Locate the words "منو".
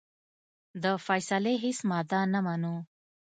2.45-2.75